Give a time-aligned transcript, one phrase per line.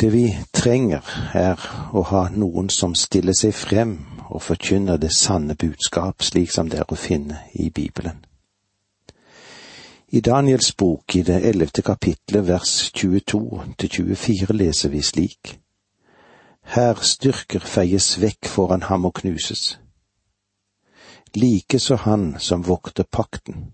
[0.00, 1.00] Det vi trenger,
[1.32, 1.60] er
[1.96, 3.94] å ha noen som stiller seg frem
[4.28, 8.18] og forkynner det sanne budskap, slik som det er å finne i Bibelen.
[10.12, 13.40] I Daniels bok i det ellevte kapitlet vers 22
[13.78, 15.54] til 24 leser vi slik.
[16.76, 19.78] Her styrker feies vekk foran ham og knuses.
[21.34, 23.70] Likeså han som vokter pakten.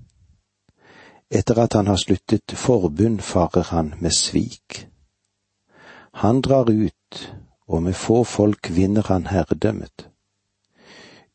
[1.31, 4.87] Etter at han har sluttet forbund, farer han med svik.
[6.13, 7.35] Han drar ut,
[7.67, 10.09] og med få folk vinner han herredømmet.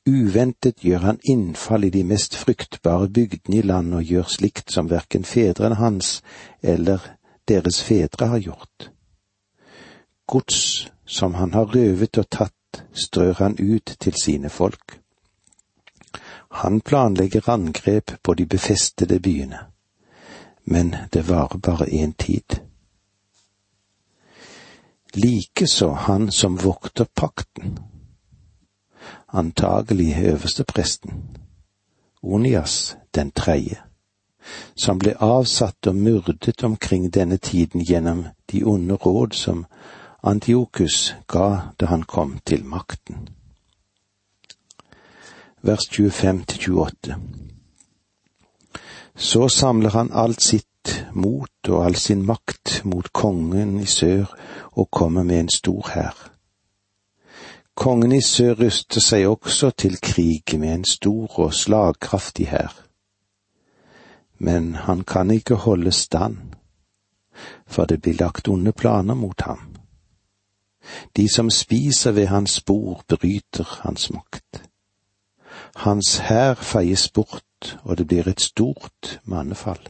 [0.07, 4.89] Uventet gjør han innfall i de mest fruktbare bygdene i landet og gjør slikt som
[4.89, 6.21] verken fedrene hans
[6.61, 7.03] eller
[7.47, 8.91] deres fedre har gjort.
[10.27, 12.53] Gods som han har røvet og tatt,
[12.93, 14.99] strør han ut til sine folk.
[16.61, 19.59] Han planlegger angrep på de befestede byene,
[20.63, 22.66] men det varer bare én tid
[25.17, 27.79] likeså han som vokter pakten,
[29.27, 31.23] antagelig øverstepresten,
[32.21, 33.77] Onias den tredje,
[34.75, 39.65] som ble avsatt og myrdet omkring denne tiden gjennom de onde råd som
[40.23, 43.29] Antiokus ga da han kom til makten.
[45.61, 47.15] Vers 25 28
[49.15, 50.67] Så samler han alt sitt
[51.17, 54.33] mot og all sin makt mot kongen i sør
[54.71, 56.17] og kommer med en stor hær.
[57.77, 62.73] Kongen i sør ruster seg også til krig med en stor og slagkraftig hær.
[64.39, 66.37] Men han kan ikke holde stand,
[67.67, 69.75] for det blir lagt onde planer mot ham.
[71.17, 74.63] De som spiser ved hans bord, bryter hans makt.
[75.75, 79.89] Hans hær feies bort, og det blir et stort mannefall.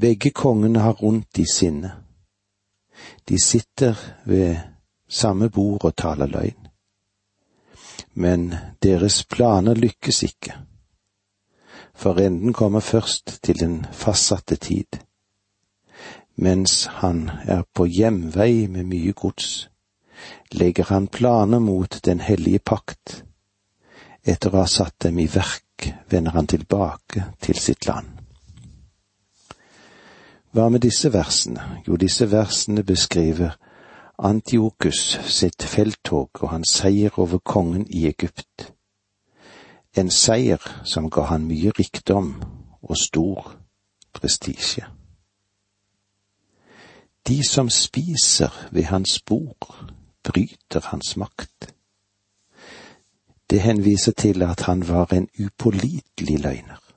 [0.00, 1.92] Begge kongene har ondt i sinne.
[3.28, 4.56] De sitter ved
[5.08, 6.68] samme bord og taler løgn.
[8.14, 10.54] Men deres planer lykkes ikke,
[11.94, 15.00] for enden kommer først til den fastsatte tid.
[16.36, 19.68] Mens han er på hjemvei med mye gods,
[20.52, 23.24] legger han planer mot den hellige pakt.
[24.24, 28.21] Etter å ha satt dem i verk, vender han tilbake til sitt land.
[30.52, 31.62] Hva med disse versene?
[31.88, 33.54] Jo, disse versene beskriver
[34.18, 38.66] Antiokus sitt felttog og hans seier over kongen i Egypt.
[39.96, 42.34] En seier som ga han mye rikdom
[42.82, 43.48] og stor
[44.12, 44.84] prestisje.
[47.28, 49.72] De som spiser ved hans bord,
[50.22, 51.72] bryter hans makt.
[53.50, 56.91] Det henviser til at han var en upålitelig løgner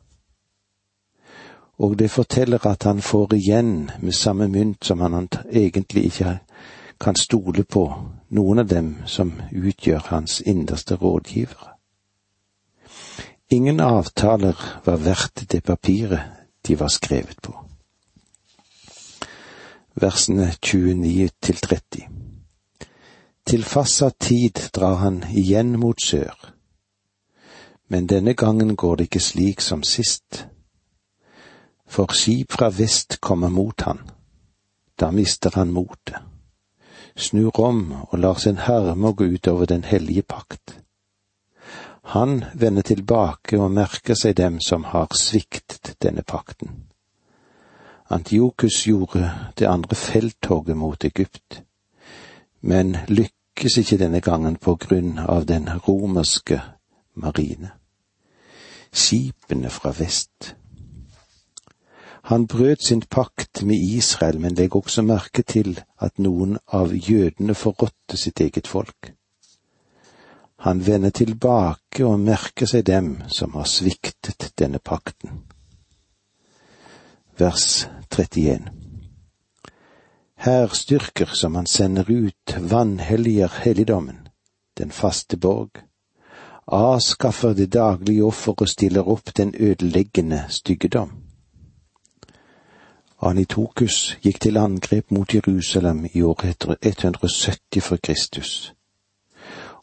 [1.78, 6.38] og det forteller at han får igjen med samme mynt som han egentlig ikke
[7.00, 7.86] kan stole på
[8.30, 11.75] noen av dem som utgjør hans innerste rådgivere.
[13.50, 14.56] Ingen avtaler
[14.86, 16.22] var verdt det papiret
[16.68, 17.53] de var skrevet på.
[19.96, 22.07] Versene 29 til 30
[23.46, 26.34] Til fastsatt tid drar han igjen mot sør,
[27.88, 30.47] men denne gangen går det ikke slik som sist
[31.88, 34.00] for skip fra vest kommer mot han.
[35.00, 36.16] Da mister han motet,
[37.16, 40.79] snur om og lar sin herme gå ut over den hellige pakt.
[42.06, 46.85] Han vender tilbake og merker seg dem som har sviktet denne pakten.
[48.09, 51.63] Antiokus gjorde det andre felttoget mot Egypt,
[52.62, 56.62] men lykkes ikke denne gangen på grunn av den romerske
[57.16, 57.72] marine.
[58.94, 60.53] Skipene fra vest
[62.25, 67.53] han brøt sin pakt med Israel, men legg også merke til at noen av jødene
[67.53, 69.12] forrådte sitt eget folk.
[70.66, 75.44] Han vender tilbake og merker seg dem som har sviktet denne pakten.
[77.38, 78.72] Vers 31
[80.47, 84.27] Hærstyrker som han sender ut, vanhelliger helligdommen,
[84.77, 85.77] den faste borg,
[86.66, 91.25] avskaffer det daglige offer og stiller opp den ødeleggende styggedom.
[93.21, 96.41] Anitokus gikk til angrep mot Jerusalem i år
[96.81, 98.73] 170 for Kristus,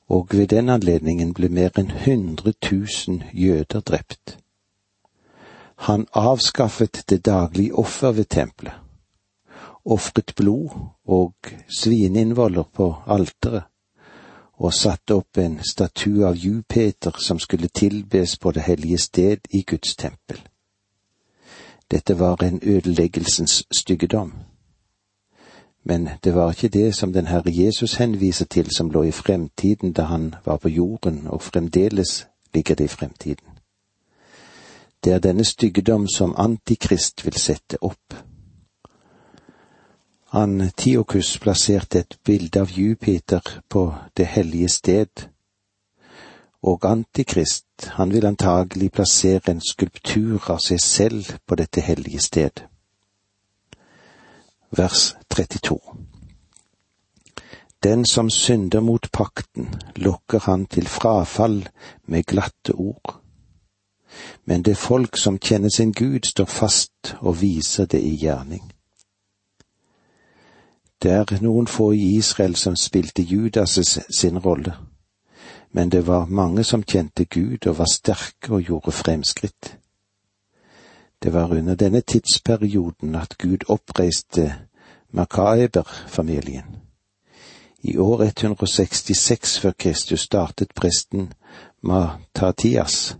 [0.08, 4.37] og ved den anledningen ble mer enn 100 000 jøder drept.
[5.88, 8.76] Han avskaffet det daglige offer ved tempelet,
[9.84, 10.69] ofret blod
[11.08, 11.34] og
[11.81, 13.64] svineinnvoller på alteret,
[14.61, 19.62] og satte opp en statue av Jupeter som skulle tilbes på det hellige sted i
[19.62, 20.52] Guds tempel.
[21.93, 24.33] Dette var en ødeleggelsens styggedom.
[25.85, 29.93] Men det var ikke det som den Herre Jesus henviser til som lå i fremtiden
[29.93, 33.47] da han var på jorden, og fremdeles ligger det i fremtiden.
[35.05, 38.15] Det er denne styggedom som Antikrist vil sette opp.
[40.33, 45.29] Antiokus plasserte et bilde av Jupiter på det hellige sted,
[46.62, 47.67] og Antikrist,
[47.99, 52.62] han vil antagelig plassere en skulptur av seg selv på dette hellige sted.
[54.70, 55.81] Vers 32
[57.82, 61.69] Den som synder mot pakten, lokker han til frafall
[62.06, 63.23] med glatte ord
[64.44, 68.73] men det folk som kjenner sin Gud, står fast og viser det i gjerning.
[71.03, 74.76] Det er noen få i Israel som spilte Judas' sin rolle,
[75.73, 79.77] men det var mange som kjente Gud og var sterke og gjorde fremskritt.
[81.23, 84.55] Det var under denne tidsperioden at Gud oppreiste
[85.11, 86.77] Makaeber-familien.
[87.83, 91.33] I år 166 før Kristus startet presten
[91.81, 93.17] Matatias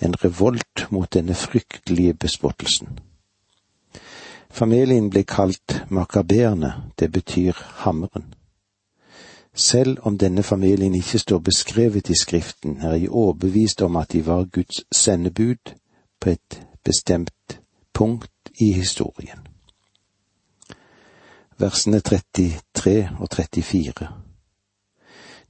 [0.00, 2.98] en revolt mot denne fryktelige bespottelsen.
[4.50, 7.52] Familien ble kalt makaberene, det betyr
[7.84, 8.35] hammeren.
[9.56, 14.26] Selv om denne familien ikke står beskrevet i Skriften, er jeg overbevist om at de
[14.26, 15.72] var Guds sendebud
[16.20, 17.60] på et bestemt
[17.94, 19.46] punkt i historien.
[21.58, 24.08] Versene 33 og 34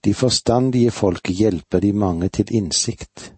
[0.05, 3.33] De forstandige folket hjelper de mange til innsikt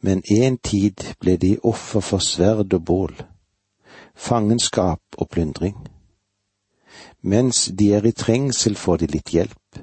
[0.00, 3.14] men en tid ble de offer for sverd og bål,
[4.14, 5.76] fangenskap og plyndring.
[7.22, 9.82] Mens de er i trengsel får de litt hjelp,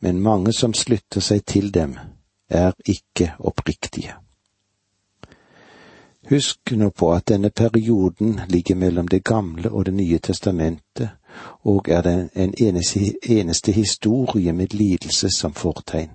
[0.00, 1.96] men mange som slutter seg til dem,
[2.48, 4.18] er ikke oppriktige.
[6.28, 11.08] Husk nå på at denne perioden ligger mellom Det gamle og Det nye testamentet,
[11.64, 16.10] og er den en eneste, eneste historie med lidelse som fortegn.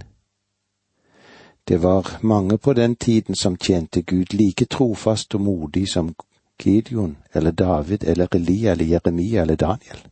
[1.68, 6.16] Det var mange på den tiden som tjente Gud like trofast og modig som
[6.64, 10.09] Gideon eller David eller Elia eller Jeremia eller Daniel.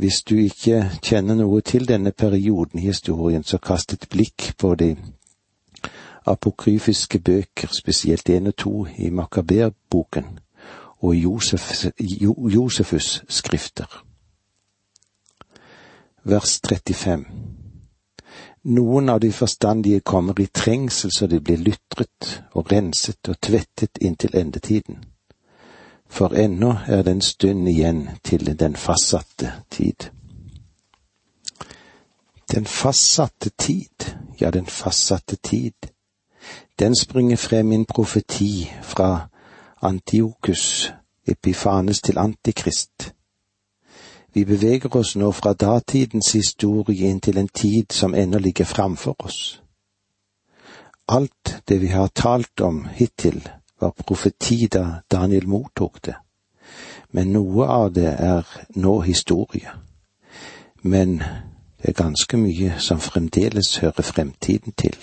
[0.00, 4.74] Hvis du ikke kjenner noe til denne perioden i historien, så kast et blikk på
[4.80, 4.94] de
[6.26, 10.38] apokryfiske bøker, spesielt én og to i Makaber-boken
[11.00, 14.04] og Josef, jo, Josefus' skrifter.
[16.24, 17.24] Vers 35
[18.62, 24.00] noen av de forstandige kommer i trengsel så de blir lytret og renset og tvettet
[24.00, 24.98] inntil endetiden.
[26.10, 30.10] For ennå er det en stund igjen til den fastsatte tid.
[32.50, 34.10] Den fastsatte tid,
[34.40, 35.88] ja, den fastsatte tid,
[36.78, 39.28] den springer frem i en profeti fra
[39.82, 40.92] Antiokus
[41.26, 43.14] Epifanes til Antikrist
[44.32, 49.16] vi beveger oss nå fra datidens historie inn til en tid som ennå ligger framfor
[49.26, 49.40] oss.
[51.08, 53.42] Alt det vi har talt om hittil,
[53.80, 56.14] var profeti da Daniel mottok det,
[57.10, 58.46] men noe av det er
[58.76, 59.72] nå historie.
[60.82, 61.18] Men
[61.80, 64.96] det er ganske mye som fremdeles hører fremtiden til.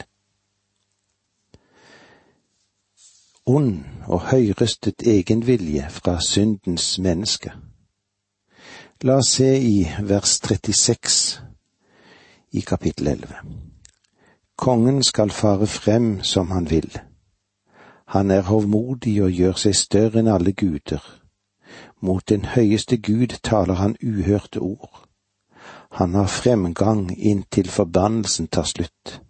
[3.45, 7.53] Ond og høyrøstet egenvilje fra syndens menneske
[9.05, 11.41] La oss se i vers 36
[12.57, 13.35] i kapittel 11.
[14.57, 16.89] Kongen skal fare frem som han vil.
[18.13, 21.03] Han er hovmodig og gjør seg større enn alle guder.
[21.99, 25.03] Mot den høyeste Gud taler han uhørte ord.
[25.91, 29.21] Han har fremgang inntil forbannelsen tar slutt.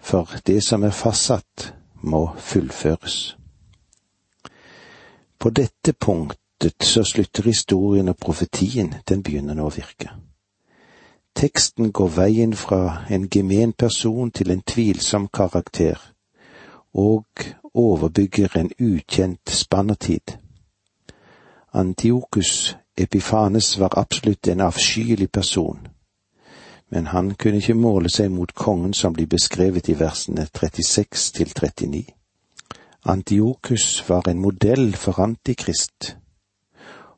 [0.00, 3.36] For det som er fastsatt, må fullføres.
[5.38, 10.10] På dette punktet så slutter historien og profetien, den begynner nå å virke.
[11.36, 16.00] Teksten går veien fra en gemen person til en tvilsom karakter,
[16.94, 17.26] og
[17.76, 20.38] overbygger en ukjent spannertid.
[21.72, 25.88] Antiokus Epifanes var absolutt en avskyelig person,
[26.90, 31.52] men han kunne ikke måle seg mot kongen som blir beskrevet i versene 36 til
[31.52, 32.04] 39.
[33.04, 36.16] Antiokus var en modell for Antikrist,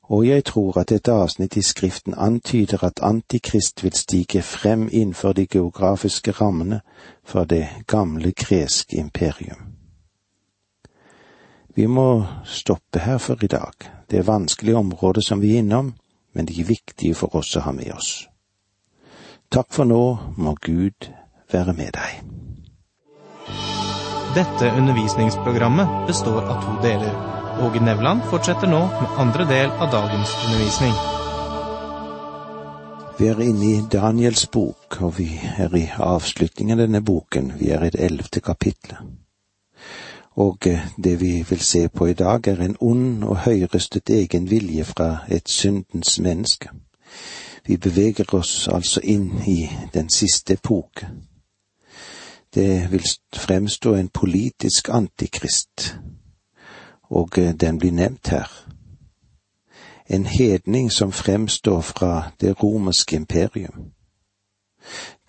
[0.02, 5.32] og jeg tror at dette avsnitt i Skriften antyder at Antikrist vil stige frem innenfor
[5.32, 6.80] de geografiske rammene
[7.24, 9.67] for det gamle greske imperium.
[11.78, 13.84] Vi må stoppe her for i dag.
[14.10, 15.92] Det er vanskelige områder som vi er innom,
[16.34, 18.08] men de er viktige for oss å ha med oss.
[19.54, 20.00] Takk for nå,
[20.42, 21.06] må Gud
[21.52, 22.16] være med deg.
[24.34, 27.14] Dette undervisningsprogrammet består av to deler.
[27.62, 30.98] Åge Nevland fortsetter nå med andre del av dagens undervisning.
[33.22, 37.54] Vi er inne i Daniels bok, og vi er i avslutningen av denne boken.
[37.62, 38.98] Vi er i det ellevte kapitlet.
[40.38, 44.50] Og eh, det vi vil se på i dag, er en ond og høyrøstet egen
[44.50, 46.68] vilje fra et syndens menneske.
[47.66, 51.08] Vi beveger oss altså inn i den siste epoke.
[52.54, 53.02] Det vil
[53.34, 55.96] fremstå en politisk antikrist,
[57.10, 58.48] og eh, den blir nevnt her.
[60.06, 63.90] En hedning som fremstår fra det romerske imperium.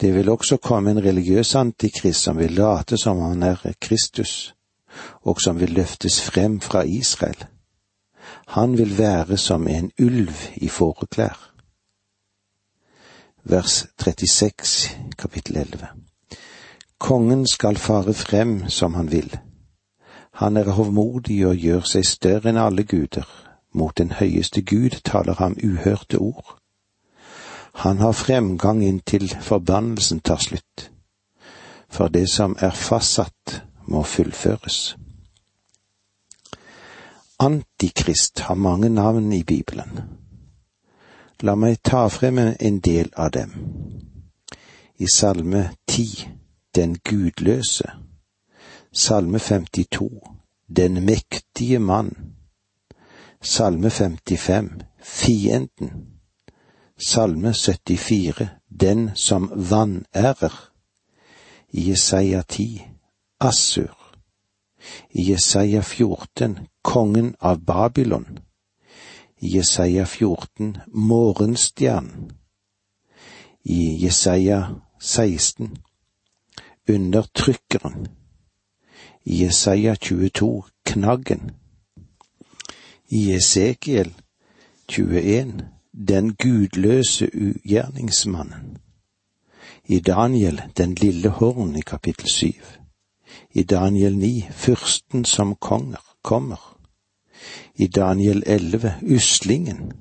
[0.01, 4.53] Det vil også komme en religiøs antikrist som vil late som han er Kristus,
[5.21, 7.45] og som vil løftes frem fra Israel.
[8.47, 11.51] Han vil være som en ulv i fåreklær.
[13.43, 15.87] Vers 36, kapittel 11.
[16.99, 19.39] Kongen skal fare frem som han vil
[20.39, 23.27] han er hovmodig og gjør seg større enn alle guder.
[23.75, 26.55] Mot den høyeste Gud taler ham uhørte ord.
[27.83, 30.91] Han har fremgang inntil forbannelsen tar slutt.
[31.91, 34.97] For det som er fastsatt, må fullføres.
[37.39, 39.99] Antikrist har mange navn i Bibelen.
[41.41, 43.53] La meg ta frem en del av dem.
[44.99, 46.27] I Salme 10,
[46.75, 47.91] Den gudløse
[48.91, 50.09] Salme 52
[50.77, 52.11] Den mektige mann
[53.41, 54.69] Salme 55
[55.03, 55.89] Fienden
[56.97, 58.47] Salme 74
[58.81, 60.71] Den som vanærer
[61.71, 62.98] I Jesaja 10
[63.39, 63.95] Assur
[65.09, 68.39] I Jesaja 14 Kongen av Babylon
[69.39, 72.31] I Jesaja 14 Morgenstjernen
[73.63, 75.77] I Jesaja 16
[76.87, 78.07] Undertrykkeren
[79.23, 81.51] i Jesaja 22 knaggen.
[83.07, 84.13] I Esekiel
[84.87, 88.77] 21 den gudløse ugjerningsmannen.
[89.85, 92.78] I Daniel den lille horn i kapittel syv.
[93.53, 96.77] I Daniel 9 fyrsten som konger kommer.
[97.75, 99.93] I Daniel 11 uslingen.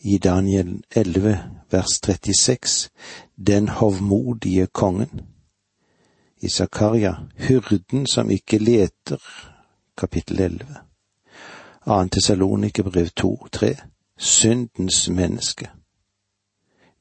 [0.00, 1.38] I Daniel 11
[1.70, 2.90] vers 36
[3.36, 5.20] den hovmodige kongen
[6.40, 9.22] i Zakaria, hyrden som ikke leter,
[9.96, 10.66] kapittel 11.
[11.86, 13.76] Annet Tessalonike brev 2, 3,
[14.18, 15.70] syndens menneske.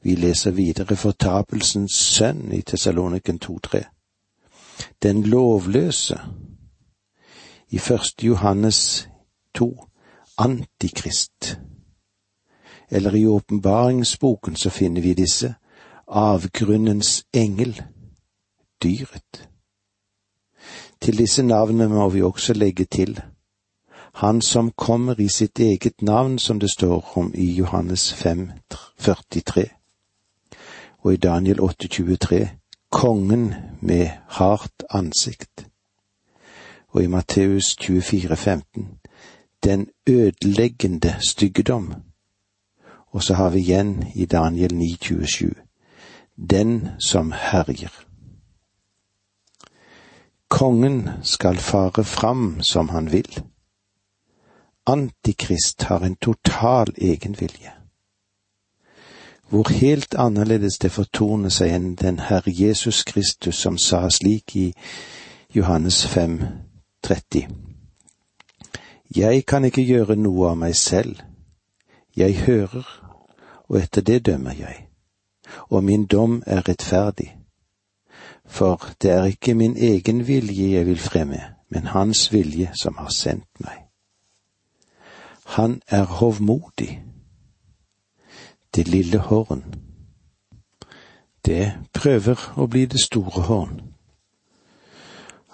[0.03, 3.83] Vi leser videre fortapelsens sønn i Tessaloniken 2, 3.
[5.03, 6.19] Den lovløse
[7.69, 9.09] i første Johannes
[9.53, 9.85] 2,
[10.37, 11.59] antikrist.
[12.91, 15.53] Eller i åpenbaringsboken så finner vi disse
[16.07, 17.81] avgrunnens engel
[18.83, 19.49] dyret.
[21.01, 23.21] Til disse navnene må vi også legge til
[24.15, 28.51] Han som kommer i sitt eget navn, som det står om i Johannes 5,
[28.99, 29.65] 43,
[30.99, 32.49] og i Daniel 8, 23,
[32.95, 35.67] Kongen med hardt ansikt,
[36.87, 38.99] og i Matteus 24, 15,
[39.63, 41.93] Den ødeleggende styggedom,
[43.11, 45.53] og så har vi igjen i Daniel 9, 27,
[46.51, 47.91] Den som herjer.
[50.49, 53.43] Kongen skal fare fram som han vil.
[54.87, 57.75] Antikrist har en total egenvilje.
[59.49, 64.73] Hvor helt annerledes det fortoner seg enn den Herre Jesus Kristus som sa slik i
[65.55, 66.41] Johannes 5,
[67.03, 67.47] 30.
[69.15, 71.21] Jeg kan ikke gjøre noe av meg selv.
[72.17, 72.85] Jeg hører,
[73.69, 74.87] og etter det dømmer jeg.
[75.69, 77.35] Og min dom er rettferdig
[78.45, 83.09] for det er ikke min egen vilje jeg vil fremme, men Hans vilje som har
[83.09, 83.77] sendt meg.
[85.45, 87.01] Han er hovmodig.
[88.75, 89.63] Det lille horn.
[91.45, 93.81] Det prøver å bli det store horn.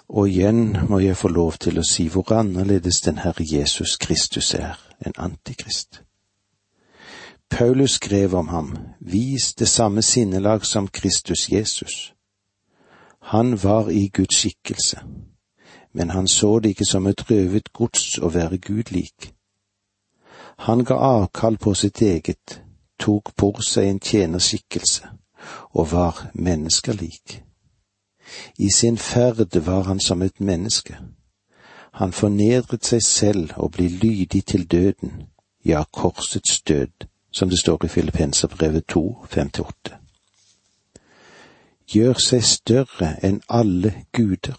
[0.08, 4.54] Og igjen må jeg få lov til å si hvor annerledes den Herre Jesus Kristus
[4.54, 6.02] er enn Antikrist.
[7.50, 12.12] Paulus skrev om ham, vis det samme sinnelag som Kristus Jesus
[13.22, 15.00] han var i Guds skikkelse,
[15.92, 19.30] men han så det ikke som et røvet gods å være Gud lik.
[20.66, 22.61] Han ga avkall på sitt eget,
[23.04, 25.10] tok på seg en tjenerskikkelse
[25.78, 27.40] og var menneskelik.
[28.58, 30.98] I sin ferd var han som et menneske.
[31.92, 35.26] Han fornedret seg selv og ble lydig til døden,
[35.64, 40.02] ja, korsets død, som det står i Filippenserbrevet 2, 5-8
[41.92, 44.58] gjør seg større enn alle guder.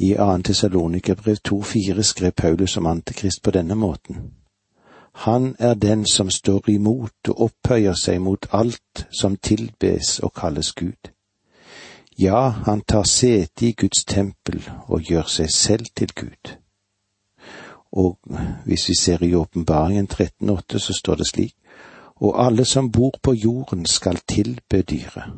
[0.00, 0.28] I 2.
[0.48, 4.30] Tessalonikerbrev 2,4 skrev Paulus om Antikrist på denne måten.
[5.12, 10.72] Han er den som står imot og opphøyer seg mot alt som tilbes og kalles
[10.72, 11.10] Gud.
[12.18, 16.56] Ja, han tar sete i Guds tempel og gjør seg selv til Gud.
[17.92, 18.18] Og
[18.64, 21.54] hvis vi ser i Åpenbaringen 13,8, så står det slik,
[22.16, 25.32] og alle som bor på jorden skal tilbe dyret.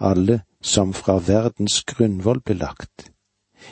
[0.00, 3.10] Alle som fra verdens grunnvoll ble lagt,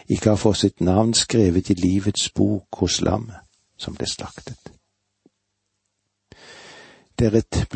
[0.09, 3.43] ikke har fått sitt navn skrevet i livets bok hos lammet
[3.77, 4.74] som ble slaktet.
[7.19, 7.67] Det er et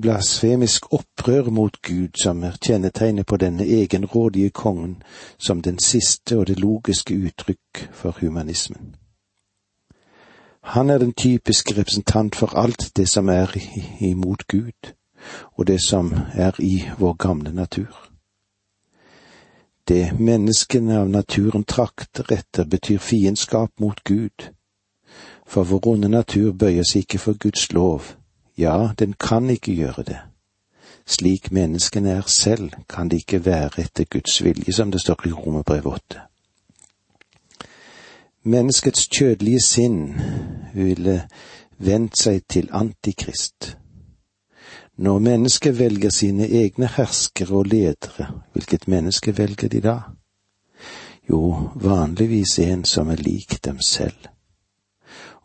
[0.00, 5.02] blasfemisk opprør mot Gud som er kjennetegnet på denne egenrådige kongen
[5.38, 8.94] som den siste og det logiske uttrykk for humanismen.
[10.60, 13.56] Han er den typiske representant for alt det som er
[14.00, 14.92] imot Gud,
[15.56, 18.10] og det som er i vår gamle natur.
[19.88, 24.52] Det menneskene av naturen trakter etter, betyr fiendskap mot Gud,
[25.46, 28.17] for vår onde natur bøyer seg ikke for Guds lov,
[28.58, 30.18] ja, den kan ikke gjøre det.
[31.06, 35.32] Slik menneskene er selv, kan de ikke være etter Guds vilje, som det står i
[35.32, 36.20] Romerbrev 8.
[38.42, 40.20] Menneskets kjødelige sinn
[40.74, 41.22] ville
[41.78, 43.76] vendt seg til Antikrist.
[44.96, 49.98] Når mennesket velger sine egne herskere og ledere, hvilket menneske velger de da?
[51.30, 54.28] Jo, vanligvis en som er lik dem selv.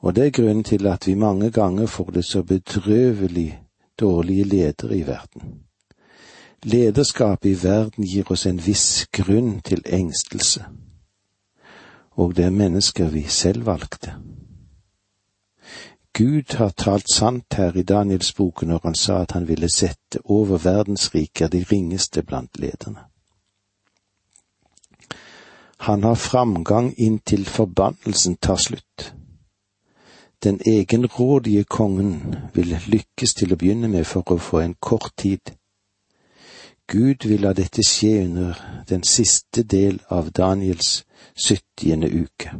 [0.03, 3.61] Og det er grunnen til at vi mange ganger får det så bedrøvelig
[3.99, 5.63] dårlige ledere i verden.
[6.63, 10.65] Lederskapet i verden gir oss en viss grunn til engstelse,
[12.11, 14.13] og det er mennesker vi selv valgte.
[16.13, 20.19] Gud har talt sant her i Daniels bok når han sa at han ville sette
[20.25, 22.99] over verdensriker de ringeste blant lederne.
[25.77, 29.13] Han har framgang inntil forbannelsen tar slutt.
[30.43, 35.53] Den egenrådige kongen vil lykkes til å begynne med for å få en kort tid.
[36.87, 42.51] Gud vil la dette skje under den siste del av Daniels syttiende uke.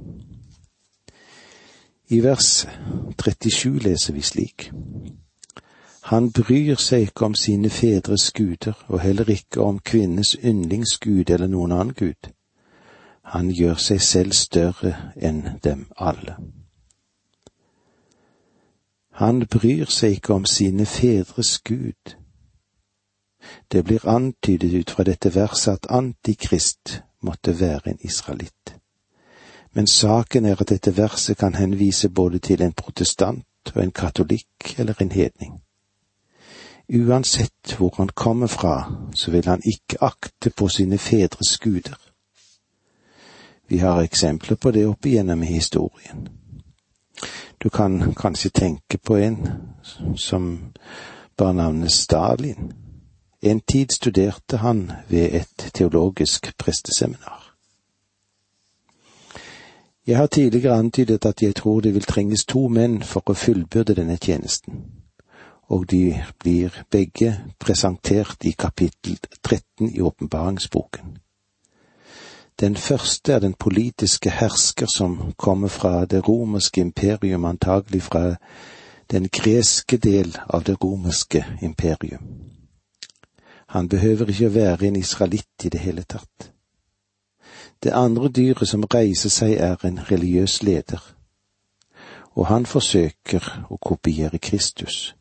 [2.07, 2.65] I vers
[3.17, 4.71] 37 leser vi slik.
[6.13, 11.47] Han bryr seg ikke om sine fedres guder, og heller ikke om kvinnes yndlingsgud eller
[11.47, 12.31] noen annen gud.
[13.35, 16.39] Han gjør seg selv større enn dem alle.
[19.13, 22.15] Han bryr seg ikke om sine fedres Gud.
[23.71, 28.75] Det blir antydet ut fra dette verset at Antikrist måtte være en israelitt.
[29.73, 34.79] Men saken er at dette verset kan henvise både til en protestant og en katolikk
[34.79, 35.61] eller en hedning.
[36.89, 41.97] Uansett hvor han kommer fra, så vil han ikke akte på sine fedres guder.
[43.67, 46.42] Vi har eksempler på det opp igjennom i historien.
[47.63, 49.37] Du kan kanskje tenke på en
[50.15, 50.73] som
[51.37, 52.73] bar navnet Stalin.
[53.41, 57.55] En tid studerte han ved et teologisk presteseminar.
[60.07, 63.95] Jeg har tidligere antydet at jeg tror det vil trenges to menn for å fullbyrde
[63.95, 64.81] denne tjenesten,
[65.71, 71.22] og de blir begge presentert i kapittel 13 i åpenbaringsboken.
[72.59, 78.35] Den første er den politiske hersker som kommer fra det romerske imperium, antagelig fra
[79.11, 82.23] den greske del av det romerske imperium.
[83.67, 86.51] Han behøver ikke å være en israelitt i det hele tatt.
[87.83, 91.01] Det andre dyret som reiser seg, er en religiøs leder,
[92.35, 95.15] og han forsøker å kopiere Kristus.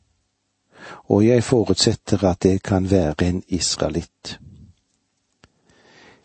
[1.08, 4.38] Og jeg forutsetter at det kan være en israelitt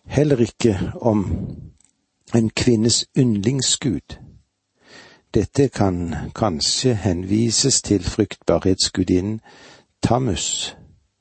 [0.07, 1.47] heller ikke om
[2.35, 4.17] en kvinnes yndlingsgud.
[5.33, 9.41] Dette kan kanskje henvises til fryktbarhetsgudinnen
[10.03, 10.77] Tammus,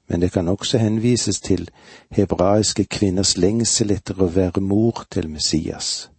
[0.09, 1.71] men det kan også henvises til
[2.11, 6.11] hebraiske kvinners lengsel etter å være mor til Messias.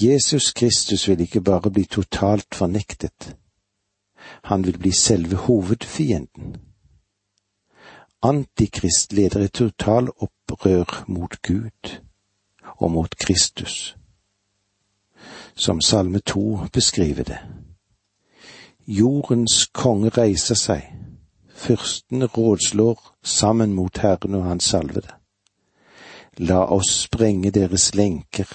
[0.00, 3.36] Jesus Kristus vil ikke bare bli totalt fornektet,
[4.44, 6.71] han vil bli selve hovedfienden.
[8.22, 12.00] Antikrist leder et totalopprør mot Gud
[12.76, 13.96] og mot Kristus,
[15.54, 17.38] som Salme to beskriver det.
[18.86, 20.86] Jordens konge reiser seg,
[21.50, 25.10] fyrstene rådslår sammen mot Herren og Hans salvede.
[26.38, 28.48] La oss sprenge deres lenker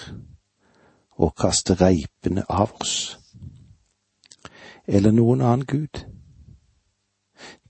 [1.16, 3.18] og kaste reipene av oss.
[4.86, 6.08] Eller noen annen gud.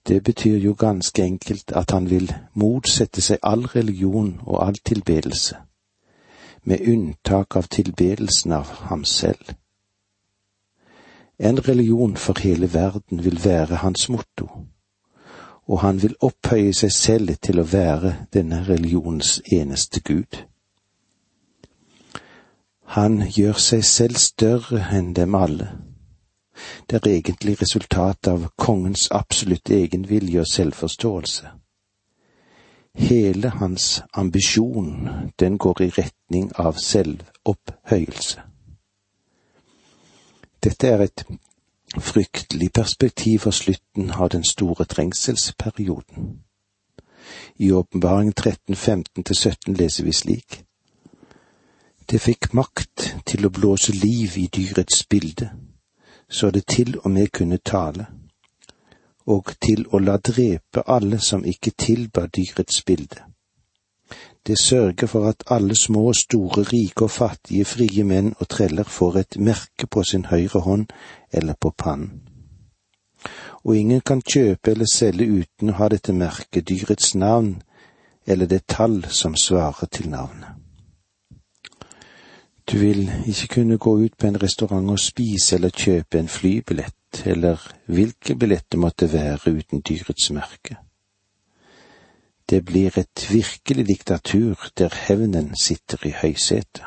[0.09, 5.57] Det betyr jo ganske enkelt at han vil motsette seg all religion og all tilbedelse.
[6.65, 9.55] med unntak av tilbedelsen av ham selv.
[11.39, 14.49] En religion for hele verden vil være hans motto,
[15.67, 20.43] og han vil opphøye seg selv til å være denne religionens eneste Gud.
[22.99, 25.71] Han gjør seg selv større enn dem alle.
[26.91, 31.51] Det er egentlig resultat av kongens absolutte egenvilje og selvforståelse.
[32.99, 35.09] Hele hans ambisjon,
[35.41, 38.43] den går i retning av selvopphøyelse.
[40.65, 41.25] Dette er et
[41.99, 46.43] fryktelig perspektiv for slutten av den store trengselsperioden.
[47.57, 50.65] I Åpenbaring 13.15-17 leser vi slik.
[52.11, 55.51] Det fikk makt til å blåse liv i dyrets bilde,
[56.31, 58.07] så det til og med kunne tale,
[59.27, 63.25] og til å la drepe alle som ikke tilba dyrets bilde.
[64.47, 68.85] Det sørger for at alle små og store, rike og fattige, frie menn og treller
[68.85, 70.87] får et merke på sin høyre hånd
[71.33, 72.23] eller på pannen.
[73.65, 77.59] Og ingen kan kjøpe eller selge uten å ha dette merket, dyrets navn
[78.27, 80.58] eller det tall som svarer til navnet.
[82.71, 87.23] Du vil ikke kunne gå ut på en restaurant og spise eller kjøpe en flybillett,
[87.25, 90.77] eller hvilken billett det måtte være uten dyrets merke.
[92.51, 96.85] Det blir et virkelig diktatur der hevnen sitter i høysetet.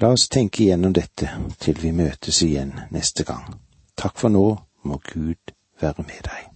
[0.00, 1.30] La oss tenke igjennom dette
[1.60, 3.48] til vi møtes igjen neste gang.
[3.96, 4.44] Takk for nå,
[4.84, 6.52] må Gud være med deg.